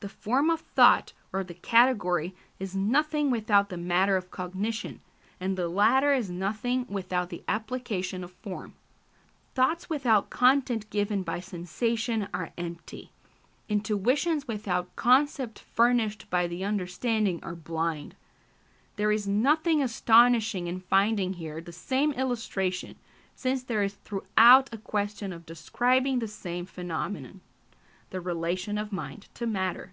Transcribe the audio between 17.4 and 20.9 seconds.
are blind." There is nothing astonishing in